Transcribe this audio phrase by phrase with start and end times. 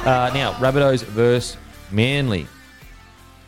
[0.00, 1.58] Uh, now, Rabbitohs versus
[1.90, 2.46] Manly.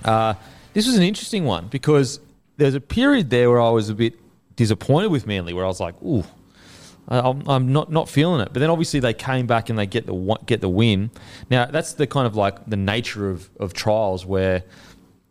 [0.05, 0.35] Uh,
[0.75, 2.21] this was an interesting one because
[2.59, 4.15] there's a period there where I was a bit
[4.55, 6.25] disappointed with Manly, where I was like, "Ooh,
[7.09, 10.39] I'm not not feeling it." But then obviously they came back and they get the
[10.45, 11.11] get the win.
[11.51, 14.63] Now that's the kind of like the nature of of trials where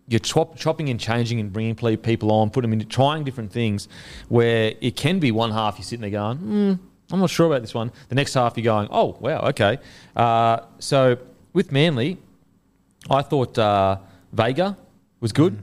[0.08, 3.88] you're chop, chopping and changing and bringing people on, putting them into trying different things.
[4.28, 6.74] Where it can be one half you're sitting there going, hmm,
[7.12, 7.92] I'm not sure about this one.
[8.10, 9.80] The next half you're going, oh wow, okay.
[10.16, 11.18] Uh, so
[11.54, 12.18] with Manly,
[13.10, 13.98] I thought uh,
[14.32, 14.78] Vega
[15.20, 15.62] was good.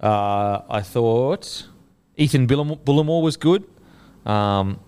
[0.00, 1.66] Uh, I thought
[2.16, 3.64] Ethan Bullemor, Bullemor was good.
[4.24, 4.80] Um,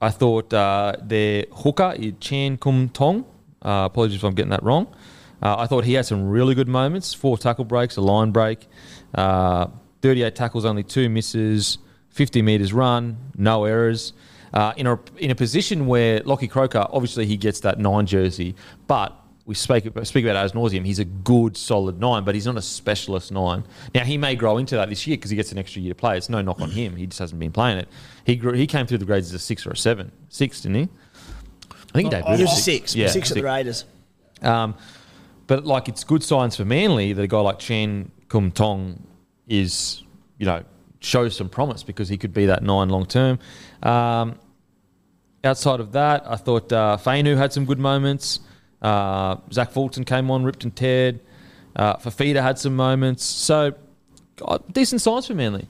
[0.00, 3.24] I thought uh, their hooker, Chan Kum Tong,
[3.62, 4.94] uh, apologies if I'm getting that wrong.
[5.42, 8.66] Uh, I thought he had some really good moments four tackle breaks, a line break,
[9.14, 9.68] uh,
[10.02, 11.78] 38 tackles, only two misses,
[12.10, 14.12] 50 metres run, no errors.
[14.54, 18.54] Uh, in, a, in a position where Lockie Croker, obviously he gets that nine jersey,
[18.86, 19.12] but
[19.44, 20.84] we speak, speak about as nauseum.
[20.84, 23.64] He's a good, solid nine, but he's not a specialist nine.
[23.94, 25.94] Now, he may grow into that this year because he gets an extra year to
[25.94, 26.16] play.
[26.16, 26.96] It's no knock on him.
[26.96, 27.88] He just hasn't been playing it.
[28.24, 30.10] He grew, he came through the grades as a six or a seven.
[30.28, 30.88] Six, didn't he?
[31.70, 32.26] I think he debuted.
[32.26, 32.96] He as was six.
[32.96, 33.84] Yeah, six at the Raiders.
[34.42, 34.74] um,
[35.46, 39.00] but like it's good signs for Manly that a guy like Chan Kum Tong
[39.46, 40.02] is,
[40.38, 40.64] you know,
[41.00, 43.38] shows some promise because he could be that nine long term.
[43.82, 44.38] Um,
[45.44, 48.40] outside of that, I thought uh, Fainu had some good moments.
[48.82, 51.20] Uh, Zach Fulton came on, ripped and teared.
[51.74, 53.24] Uh, Fafita had some moments.
[53.24, 53.74] So,
[54.36, 55.66] God, decent signs for Manly.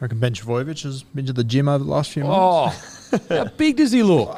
[0.00, 3.10] I reckon Ben Trbojevic has been to the gym over the last few months.
[3.12, 4.36] Oh, how big does he look?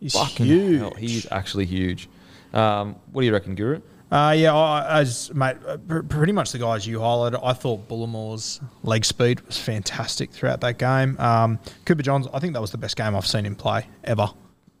[0.00, 0.80] He's Fucking huge.
[0.80, 2.08] hell, he's actually huge.
[2.52, 3.80] Um, what do you reckon, Guru?
[4.10, 7.40] Uh, yeah, I, as mate, uh, pr- pretty much the guys you highlighted.
[7.42, 11.18] I thought Bullemor's leg speed was fantastic throughout that game.
[11.18, 14.28] Um, Cooper Johns, I think that was the best game I've seen him play ever.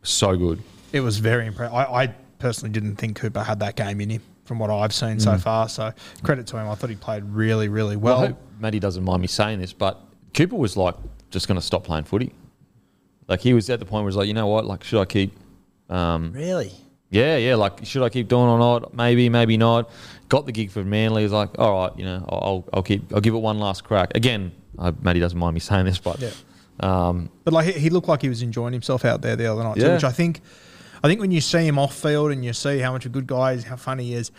[0.02, 0.62] So good.
[0.92, 1.74] It was very impressive.
[1.74, 2.06] I, I
[2.38, 5.68] personally didn't think Cooper had that game in him from what I've seen so far.
[5.68, 6.68] So credit to him.
[6.68, 8.24] I thought he played really, really Well, well.
[8.24, 10.00] I hope Matty doesn't mind me saying this, but
[10.34, 10.94] Cooper was like
[11.30, 12.32] just going to stop playing footy.
[13.26, 14.66] Like he was at the point where he's like, you know what?
[14.66, 15.36] Like, should I keep?
[15.90, 16.72] Um, Really?
[17.10, 17.54] Yeah, yeah.
[17.54, 18.94] Like, should I keep doing or not?
[18.94, 19.90] Maybe, maybe not.
[20.28, 21.22] Got the gig for Manly.
[21.22, 24.12] He's like, all right, you know, I'll, I'll keep, I'll give it one last crack.
[24.16, 26.30] Again, I, Matty doesn't mind me saying this, but Yeah.
[26.80, 29.62] um, But like he, he looked like he was enjoying himself out there the other
[29.62, 30.40] night, too, which I think,
[31.04, 33.26] I think when you see him off field and you see how much a good
[33.26, 34.32] guy is, how funny he is,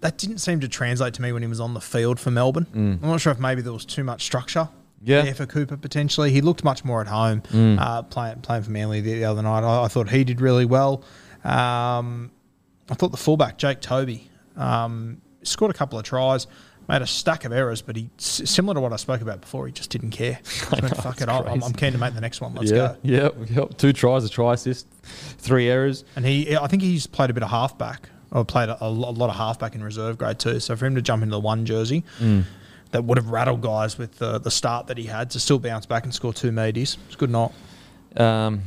[0.00, 2.66] that didn't seem to translate to me when he was on the field for Melbourne.
[2.74, 4.68] I'm not sure if maybe there was too much structure.
[4.70, 4.70] Mm.
[5.04, 5.20] Yeah.
[5.22, 5.24] Mm.
[5.24, 6.30] there for Cooper potentially.
[6.30, 9.64] He looked much more at home uh, playing playing for Manly the, the other night.
[9.64, 11.02] I, I thought he did really well.
[11.44, 12.30] Um,
[12.90, 16.46] I thought the fullback Jake Toby um, scored a couple of tries,
[16.88, 19.66] made a stack of errors, but he similar to what I spoke about before.
[19.66, 20.38] He just didn't care.
[20.44, 22.54] Just went, Fuck it, I'm, I'm keen to make the next one.
[22.54, 22.96] Let's yeah, go.
[23.02, 23.76] yep, yep.
[23.78, 24.86] Two tries, a try assist,
[25.38, 26.04] three errors.
[26.16, 28.90] And he, I think he's played a bit of halfback, or played a, a a
[28.90, 30.60] lot of halfback in reserve grade too.
[30.60, 32.44] So for him to jump into the one jersey, Mm.
[32.90, 35.86] that would have rattled guys with the, the start that he had to still bounce
[35.86, 36.96] back and score two meaties.
[37.06, 37.52] It's good not.
[38.16, 38.62] Um,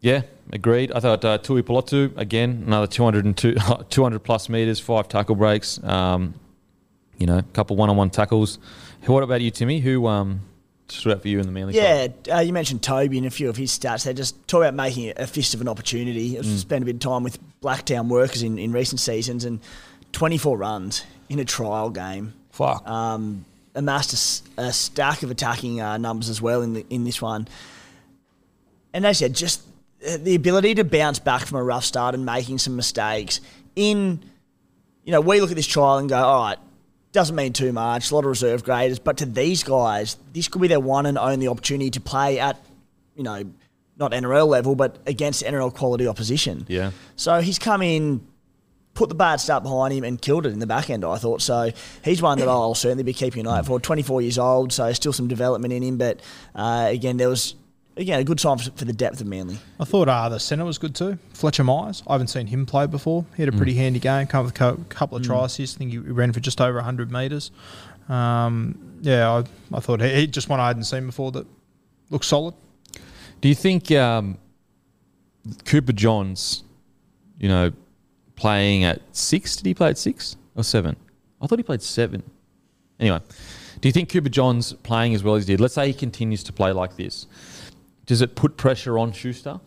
[0.00, 0.92] yeah, agreed.
[0.92, 3.56] I thought uh, Tui Pelotu, again, another 202,
[3.88, 6.34] 200 plus metres, five tackle breaks, um,
[7.18, 8.58] you know, a couple one on one tackles.
[9.06, 9.80] What about you, Timmy?
[9.80, 10.40] Who um,
[10.88, 11.74] stood out for you in the Manly?
[11.74, 14.04] Yeah, uh, you mentioned Toby and a few of his stats.
[14.04, 16.38] They just talk about making a fist of an opportunity.
[16.38, 19.60] I've spent a bit of time with Blacktown workers in, in recent seasons and
[20.12, 22.34] 24 runs in a trial game.
[22.50, 22.86] Fuck.
[22.86, 23.44] Um,
[23.74, 27.48] amassed a a, stack of attacking uh, numbers as well in the, in this one.
[28.92, 29.62] And as I said, just
[30.18, 33.40] the ability to bounce back from a rough start and making some mistakes.
[33.76, 34.22] In,
[35.04, 36.58] you know, we look at this trial and go, all right,
[37.12, 40.62] doesn't mean too much, a lot of reserve graders, but to these guys, this could
[40.62, 42.58] be their one and only opportunity to play at,
[43.14, 43.44] you know,
[43.98, 46.64] not NRL level, but against NRL quality opposition.
[46.68, 46.92] Yeah.
[47.16, 48.26] So he's come in,
[48.94, 51.04] put the bad start behind him, and killed it in the back end.
[51.04, 51.70] I thought so.
[52.02, 53.78] He's one that I'll certainly be keeping an eye out for.
[53.78, 55.98] 24 years old, so still some development in him.
[55.98, 56.20] But
[56.54, 57.54] uh, again, there was
[57.96, 59.58] again a good sign for, for the depth of Manly.
[59.78, 61.18] I thought uh, the centre was good too.
[61.34, 62.02] Fletcher Myers.
[62.06, 63.24] I haven't seen him play before.
[63.36, 64.26] He had a pretty handy game.
[64.26, 65.76] Come with a couple of try assists.
[65.76, 67.50] I think he ran for just over 100 metres.
[68.08, 69.44] Um, yeah, I,
[69.76, 71.46] I thought he, he just one I hadn't seen before that
[72.10, 72.54] looked solid.
[73.40, 74.38] Do you think um,
[75.64, 76.64] Cooper Johns,
[77.38, 77.72] you know,
[78.36, 79.56] playing at six?
[79.56, 80.96] Did he play at six or seven?
[81.40, 82.22] I thought he played seven.
[83.00, 83.20] Anyway,
[83.80, 85.60] do you think Cooper Johns playing as well as he did?
[85.60, 87.26] Let's say he continues to play like this.
[88.06, 89.60] Does it put pressure on Schuster?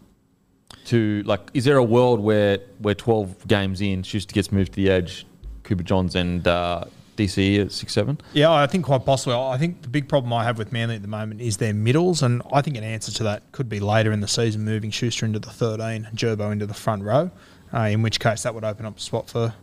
[0.86, 4.76] To like, is there a world where where twelve games in, Schuster gets moved to
[4.76, 5.26] the edge,
[5.64, 6.86] Cooper Johns and uh,
[7.18, 8.20] DC at six seven?
[8.34, 9.36] Yeah, I think quite possibly.
[9.36, 12.22] I think the big problem I have with Manly at the moment is their middles,
[12.22, 15.26] and I think an answer to that could be later in the season, moving Schuster
[15.26, 17.32] into the 13 and Gerbo into the front row,
[17.74, 19.54] uh, in which case that would open up a spot for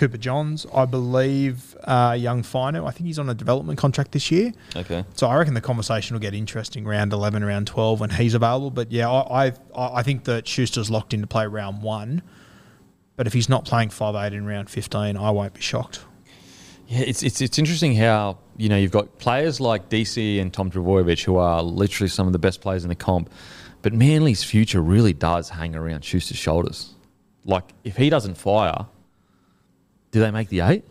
[0.00, 0.64] Cooper Johns.
[0.72, 4.54] I believe uh, young Fino, I think he's on a development contract this year.
[4.74, 5.04] Okay.
[5.14, 8.70] So I reckon the conversation will get interesting round 11, round 12 when he's available.
[8.70, 12.22] But yeah, I, I, I think that Schuster's locked in to play round one.
[13.16, 16.00] But if he's not playing five eight in round 15, I won't be shocked.
[16.88, 20.70] Yeah, it's, it's it's interesting how you know you've got players like DC and Tom
[20.70, 23.30] Trbojevic who are literally some of the best players in the comp,
[23.82, 26.94] but Manly's future really does hang around Schuster's shoulders.
[27.44, 28.86] Like if he doesn't fire,
[30.10, 30.84] do they make the eight?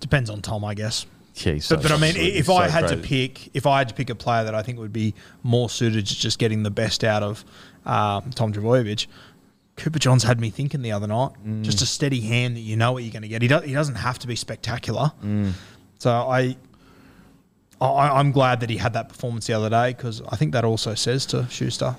[0.00, 1.06] Depends on Tom, I guess.
[1.36, 3.88] Yeah, so- But, but I mean, if so I had to pick, if I had
[3.88, 6.70] to pick a player that I think would be more suited to just getting the
[6.70, 7.44] best out of
[7.84, 9.06] um, Tom Trbojevic,
[9.76, 11.32] Cooper Johns had me thinking the other night.
[11.46, 11.62] Mm.
[11.62, 13.42] Just a steady hand that you know what you're going to get.
[13.42, 15.12] He, do, he doesn't have to be spectacular.
[15.22, 15.52] Mm.
[15.98, 16.56] So I,
[17.80, 20.64] I, I'm glad that he had that performance the other day because I think that
[20.64, 21.96] also says to Schuster,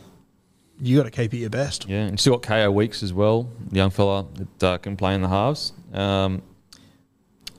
[0.80, 1.88] you got to keep it your best.
[1.88, 5.22] Yeah, and still got Kaeo Weekes as well, young fella that uh, can play in
[5.22, 5.74] the halves.
[5.94, 6.42] Um,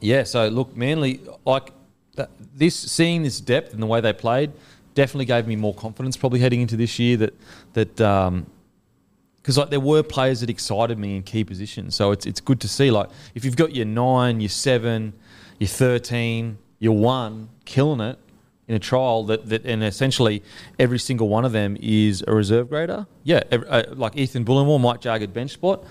[0.01, 1.73] yeah, so look, Manly, like
[2.15, 4.53] that, this, seeing this depth and the way they played,
[4.95, 6.17] definitely gave me more confidence.
[6.17, 7.35] Probably heading into this year that
[7.75, 7.97] that
[9.37, 11.95] because like there were players that excited me in key positions.
[11.95, 12.91] So it's it's good to see.
[12.91, 15.15] Like if you've got your nine, your seven,
[15.59, 18.19] your thirteen, your one, killing it
[18.69, 20.43] in a trial that, that and essentially
[20.79, 23.07] every single one of them is a reserve grader.
[23.25, 25.85] Yeah, ev- uh, like Ethan Bullemor, Mike Jagged bench spot.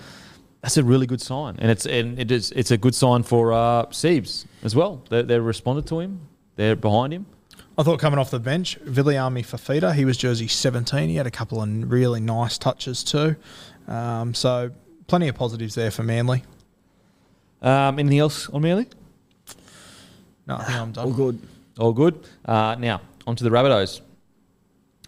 [0.62, 3.52] That's a really good sign, and it's and it is it's a good sign for
[3.52, 5.02] uh, Siebes as well.
[5.08, 6.20] They they responded to him.
[6.56, 7.26] They're behind him.
[7.76, 11.08] I thought coming off the bench, Viliami Fafita, he was jersey 17.
[11.08, 13.36] He had a couple of really nice touches too.
[13.86, 14.72] Um, so
[15.06, 16.42] plenty of positives there for Manly.
[17.62, 18.88] Um, anything else on Manly?
[20.48, 21.04] No, I think I'm done.
[21.04, 21.40] All good.
[21.78, 22.26] All good.
[22.44, 24.00] Uh, now, on to the Rabbitohs.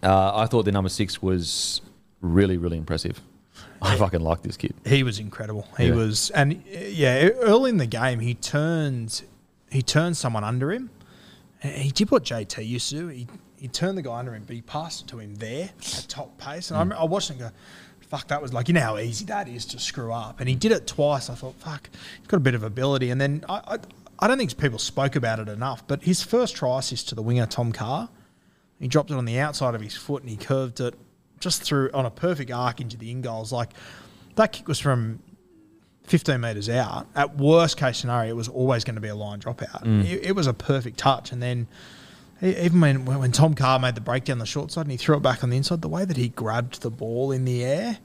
[0.03, 1.81] Uh, I thought the number six was
[2.21, 3.21] really, really impressive.
[3.81, 4.73] I fucking like this kid.
[4.85, 5.67] He was incredible.
[5.77, 5.95] He Yeah.
[5.95, 9.23] was, and yeah, early in the game, he turned,
[9.71, 10.89] he turned someone under him.
[11.61, 13.07] He did what JT used to do.
[13.09, 16.05] He he turned the guy under him, but he passed it to him there at
[16.09, 16.71] top pace.
[16.71, 17.51] And I, remember, I watched him go,
[17.99, 20.55] "Fuck, that was like you know how easy that is to screw up." And he
[20.55, 21.29] did it twice.
[21.29, 23.77] I thought, "Fuck, he's got a bit of ability." And then I, I,
[24.21, 25.85] I don't think people spoke about it enough.
[25.87, 28.09] But his first try assist to the winger Tom Carr,
[28.79, 30.95] he dropped it on the outside of his foot and he curved it
[31.39, 33.51] just through on a perfect arc into the in goals.
[33.51, 33.71] Like
[34.35, 35.21] that kick was from
[36.03, 37.07] 15 metres out.
[37.15, 39.83] At worst case scenario, it was always going to be a line dropout.
[39.83, 40.05] Mm.
[40.05, 41.31] It, it was a perfect touch.
[41.31, 41.67] And then
[42.41, 45.15] even when, when Tom Carr made the break down the short side and he threw
[45.15, 47.99] it back on the inside, the way that he grabbed the ball in the air,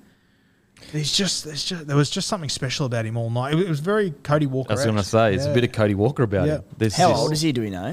[0.92, 3.54] there's just, there's just there was just something special about him all night.
[3.54, 4.73] It, was very Cody Walker.
[4.73, 6.54] I was going to say, it's a bit of Cody Walker about Yeah.
[6.56, 6.64] him.
[6.78, 7.52] There's How this- old is he?
[7.52, 7.85] Do we know?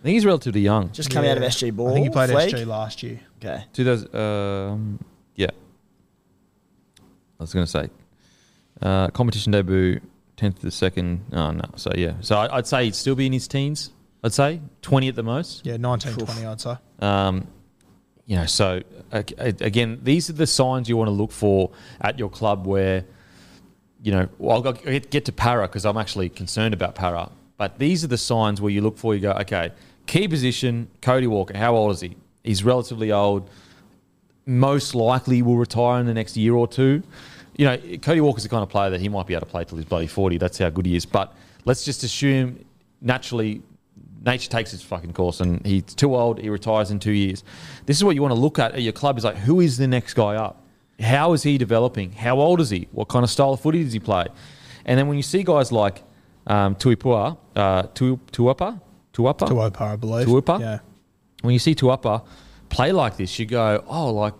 [0.00, 0.90] I think he's relatively young.
[0.92, 1.90] Just coming out of SG ball.
[1.90, 2.50] I think he played Fleek?
[2.54, 3.20] SG last year.
[3.38, 3.64] Okay.
[3.74, 4.98] 2000, um,
[5.36, 5.48] yeah.
[6.98, 7.90] I was going to say,
[8.80, 10.00] uh, competition debut,
[10.38, 11.20] 10th to the second.
[11.32, 11.64] Oh, no.
[11.76, 12.14] So, yeah.
[12.22, 13.90] So I, I'd say he'd still be in his teens.
[14.24, 15.66] I'd say 20 at the most.
[15.66, 16.74] Yeah, 19, 20, I'd say.
[17.00, 17.46] Um,
[18.24, 18.80] you know, so
[19.12, 23.04] again, these are the signs you want to look for at your club where,
[24.02, 27.30] you know, well, I'll get, to Para because I'm actually concerned about Para.
[27.56, 29.72] But these are the signs where you look for, you go, okay,
[30.06, 32.16] key position, Cody Walker, how old is he?
[32.42, 33.50] He's relatively old.
[34.46, 37.02] Most likely will retire in the next year or two.
[37.56, 39.64] You know, Cody Walker's the kind of player that he might be able to play
[39.64, 40.38] till he's bloody 40.
[40.38, 41.04] That's how good he is.
[41.04, 42.64] But let's just assume
[43.02, 43.62] naturally
[44.24, 47.42] nature takes its fucking course and he's too old, he retires in two years.
[47.86, 49.78] This is what you want to look at at your club is like, who is
[49.78, 50.62] the next guy up?
[51.00, 52.12] How is he developing?
[52.12, 52.88] How old is he?
[52.92, 54.26] What kind of style of footy does he play?
[54.84, 56.02] And then when you see guys like
[56.46, 58.80] um, Tuipua, uh, tu, Tuapa,
[59.12, 60.26] Tuapa, Tuapa, I believe.
[60.26, 60.60] Tuapa.
[60.60, 60.78] Yeah.
[61.42, 62.24] When you see Tuapa
[62.68, 64.34] play like this, you go, oh, like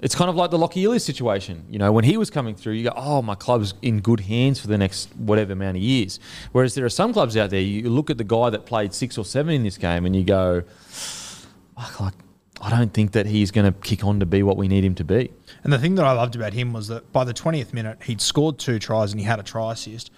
[0.00, 1.64] it's kind of like the Lockie Ilias situation.
[1.70, 4.60] You know, when he was coming through, you go, oh, my club's in good hands
[4.60, 6.20] for the next whatever amount of years.
[6.52, 9.16] Whereas there are some clubs out there, you look at the guy that played six
[9.16, 10.64] or seven in this game and you go,
[12.00, 12.14] like,
[12.60, 14.94] I don't think that he's going to kick on to be what we need him
[14.96, 15.32] to be.
[15.62, 18.20] And the thing that I loved about him was that by the 20th minute, he'd
[18.20, 20.10] scored two tries and he had a try assist.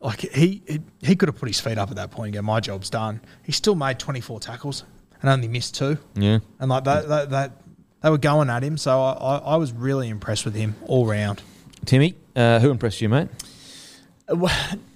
[0.00, 2.42] Like he, he, he could have put his feet up at that point and go,
[2.42, 3.20] my job's done.
[3.42, 4.84] He still made 24 tackles
[5.20, 5.98] and only missed two.
[6.14, 6.38] Yeah.
[6.58, 7.52] And like that, that, that
[8.06, 8.78] they were going at him.
[8.78, 11.42] So I, I, I was really impressed with him all round.
[11.86, 13.28] Timmy, uh, who impressed you, mate?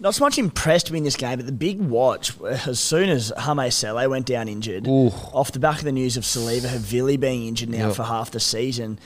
[0.01, 3.33] Not so much impressed me in this game, but the big watch as soon as
[3.37, 5.09] Hame Sele went down injured, Ooh.
[5.35, 7.97] off the back of the news of Siliva Havili being injured now Yep.
[7.97, 9.01] for half the season,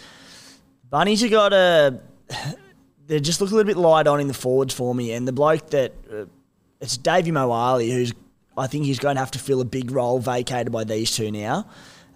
[0.90, 1.98] Bunnies have got a.
[3.06, 5.32] They just look a little bit light on in the forwards for me, and the
[5.32, 6.24] bloke that uh,
[6.80, 8.14] it's Davvy Moale, who's
[8.56, 11.30] I think he's going to have to fill a big role vacated by these two
[11.30, 11.66] now.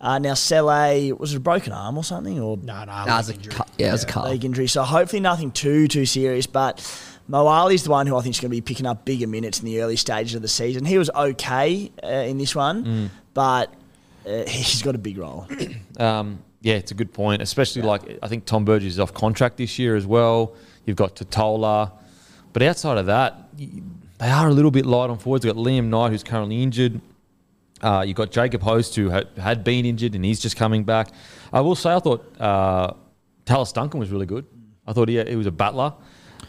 [0.00, 3.08] Uh, now Sele was it a broken arm or something or No, no, Nah, it
[3.08, 3.52] was a injury.
[3.52, 3.68] cut.
[3.78, 4.24] Yeah, it was a cut.
[4.24, 4.68] leg injury.
[4.68, 6.46] So hopefully nothing too too serious.
[6.46, 6.78] But
[7.26, 9.64] Moale's the one who I think is going to be picking up bigger minutes in
[9.66, 10.84] the early stages of the season.
[10.84, 13.74] He was okay uh, in this one, but
[14.26, 15.46] uh, he's got a big role.
[15.98, 17.42] Um, yeah, it's a good point.
[17.42, 20.54] Especially like I think Tom Burgess is off contract this year as well.
[20.86, 21.90] You've got Tatola,
[22.52, 23.68] but outside of that, y-
[24.18, 25.44] they are a little bit light on forwards.
[25.44, 27.00] You've got Liam Knight who's currently injured.
[27.82, 31.08] Uh, you've got Jacob Host who had, had been injured and he's just coming back.
[31.52, 32.92] I will say I thought uh,
[33.44, 34.44] Tallis Duncan was really good.
[34.86, 35.92] I thought he, he was a battler.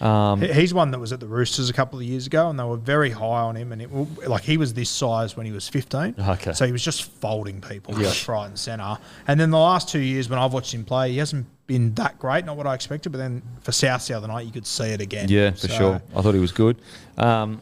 [0.02, 2.64] Um, He's one that was at the Roosters a couple of years ago, and they
[2.64, 3.74] were very high on him.
[3.74, 3.90] And it,
[4.30, 6.54] like he was this size when he was fifteen, Okay.
[6.54, 8.98] so he was just folding people left, right, and centre.
[9.28, 12.18] And then the last two years, when I've watched him play, he hasn't been that
[12.18, 12.46] great.
[12.46, 15.02] Not what I expected, but then for South the other night, you could see it
[15.02, 15.28] again.
[15.28, 16.02] Yeah, for So, sure.
[16.16, 16.78] I thought he was good.
[17.18, 17.62] Um,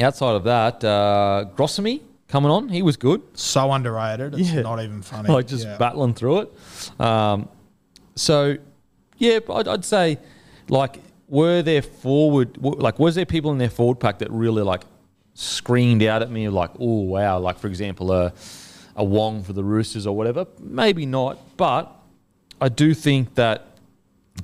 [0.00, 3.22] outside of that, uh, Grossamy coming on, he was good.
[3.34, 4.34] So underrated.
[4.38, 4.62] It's Yeah.
[4.62, 5.28] not even funny.
[5.32, 5.76] like just Yeah.
[5.78, 7.00] battling through it.
[7.00, 7.48] Um,
[8.14, 8.56] so,
[9.16, 10.18] yeah, I'd, I'd say,
[10.68, 14.82] like, were there forward, like, was there people in their forward pack that really like
[15.34, 18.32] screamed out at me, like, oh wow, like for example, a
[18.96, 20.46] a Wong for the Roosters or whatever?
[20.58, 21.94] Maybe not, but
[22.60, 23.66] I do think that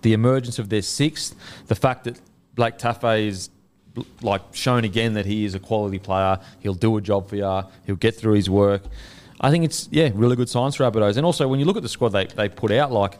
[0.02, 1.34] the emergence of their sixth,
[1.66, 2.20] the fact that
[2.54, 3.50] Blake Taaffe is
[4.22, 7.62] like shown again that he is a quality player, he'll do a job for you,
[7.86, 8.82] he'll get through his work.
[9.40, 11.16] I think it's yeah, really good signs for Rabbitohs.
[11.16, 13.18] And also when you look at the squad they, they put out, like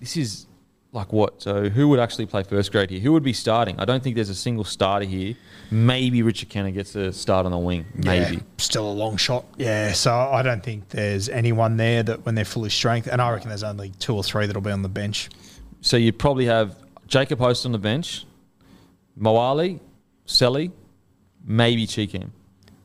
[0.00, 0.46] this is
[0.92, 1.42] like what?
[1.42, 3.00] So who would actually play first grade here?
[3.00, 3.78] Who would be starting?
[3.78, 5.34] I don't think there's a single starter here.
[5.70, 7.84] Maybe Richard Kennar gets a start on the wing.
[7.94, 8.36] Maybe.
[8.36, 9.44] Yeah, still a long shot.
[9.56, 13.30] Yeah, so I don't think there's anyone there that when they're fully strength, and I
[13.30, 15.28] reckon there's only two or three that'll be on the bench.
[15.82, 16.76] So you'd probably have
[17.06, 18.24] Jacob Host on the bench,
[19.16, 19.78] Moale,
[20.28, 20.70] Selly,
[21.44, 22.30] maybe Cheekham.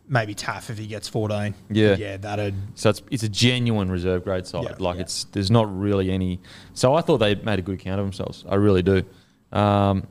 [0.08, 1.54] Maybe Taff if he gets 14.
[1.70, 1.96] Yeah.
[1.96, 4.64] yeah, that'd So it's it's a genuine reserve grade side.
[4.64, 5.02] Yeah, like yeah.
[5.04, 6.40] it's there's not really any.
[6.74, 8.44] So I thought they made a good account of themselves.
[8.48, 9.04] I really do.
[9.52, 10.08] Um,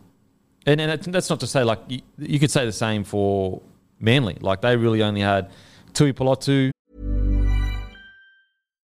[0.66, 3.60] and and that's not to say like you, you could say the same for
[4.00, 4.36] Manly.
[4.40, 5.50] Like they really only had
[5.94, 6.70] Tui Pelotu.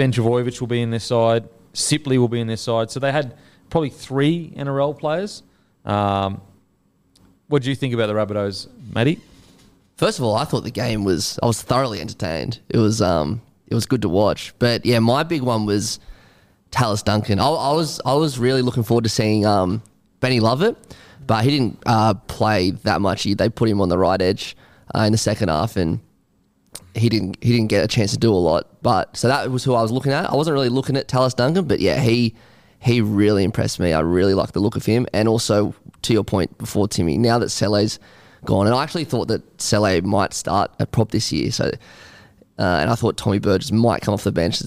[0.00, 1.46] Ben Trbojevic will be in their side.
[1.74, 2.90] Sipley will be in their side.
[2.90, 3.36] So they had
[3.68, 5.42] probably three NRL players.
[5.84, 6.40] Um,
[7.48, 9.20] what do you think about the Rabbitohs, Matty?
[9.98, 12.60] First of all, I thought the game was I was thoroughly entertained.
[12.70, 14.54] It was um it was good to watch.
[14.58, 16.00] But yeah, my big one was
[16.70, 17.38] Tallis Duncan.
[17.38, 19.82] I, I was I was really looking forward to seeing um
[20.20, 20.78] Benny Lovett,
[21.26, 23.24] but he didn't uh, play that much.
[23.24, 24.56] They put him on the right edge
[24.94, 26.00] uh, in the second half, and
[26.94, 28.66] he didn't he didn't get a chance to do a lot.
[28.82, 30.30] But so that was who I was looking at.
[30.30, 32.34] I wasn't really looking at Tallis Duncan, but yeah, he
[32.78, 33.92] he really impressed me.
[33.92, 37.18] I really like the look of him, and also to your point before, Timmy.
[37.18, 37.98] Now that Sele's
[38.44, 41.52] gone, and I actually thought that Sele might start at prop this year.
[41.52, 41.66] So,
[42.58, 44.62] uh, and I thought Tommy Burgess might come off the bench.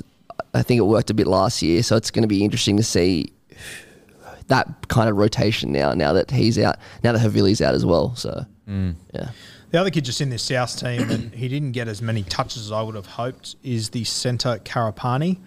[0.54, 2.84] I think it worked a bit last year, so it's going to be interesting to
[2.84, 3.34] see
[4.48, 5.94] that kind of rotation now.
[5.94, 8.16] Now that he's out, now that Havili's out as well.
[8.16, 8.46] So,
[9.14, 9.30] yeah.
[9.74, 12.68] The other kid just in this South team, and he didn't get as many touches
[12.68, 15.40] as I would have hoped, is the centre Karapani.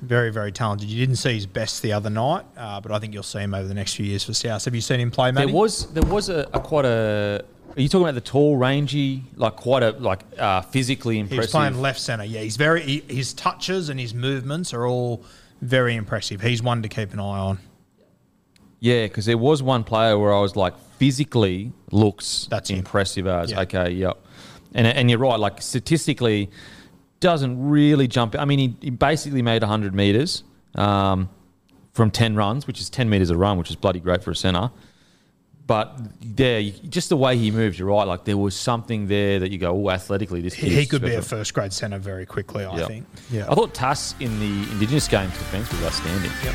[0.00, 0.88] Very, very talented.
[0.88, 3.52] You didn't see his best the other night, uh, but I think you'll see him
[3.52, 4.64] over the next few years for South.
[4.64, 5.44] Have you seen him play, mate?
[5.44, 7.44] There was there was a, a quite a.
[7.76, 11.42] Are you talking about the tall, rangy, like quite a like uh, physically He impressive?
[11.42, 12.24] was playing left centre.
[12.24, 12.80] Yeah, he's very.
[12.80, 15.22] He, his touches and his movements are all
[15.60, 16.40] very impressive.
[16.40, 17.58] He's one to keep an eye on.
[18.80, 22.78] Yeah, because there was one player where I was like, physically looks That's him.
[22.78, 23.50] impressive as.
[23.50, 23.60] Yeah.
[23.62, 24.18] Okay, yep.
[24.74, 25.38] And and you're right.
[25.40, 26.50] Like statistically,
[27.20, 28.36] doesn't really jump.
[28.38, 31.28] I mean, he, he basically made 100 meters um,
[31.92, 34.36] from 10 runs, which is 10 meters a run, which is bloody great for a
[34.36, 34.70] center.
[35.66, 38.04] But there, just the way he moves, you're right.
[38.06, 41.14] Like there was something there that you go, oh, athletically, this He, he could be
[41.14, 42.64] a first grade centre very quickly.
[42.64, 42.86] I Yeah.
[42.86, 43.06] think.
[43.30, 43.50] Yeah.
[43.50, 46.30] I thought Tass in the Indigenous games defence was outstanding.
[46.44, 46.54] Yep.